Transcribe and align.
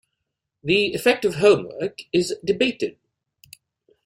The 0.63 0.95
effect 0.95 1.25
of 1.25 1.35
homework 1.35 1.99
is 2.11 2.33
debated. 2.43 2.97